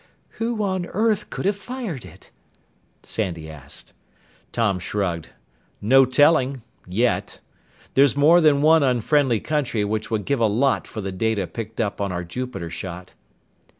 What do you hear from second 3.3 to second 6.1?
asked. Tom shrugged. "No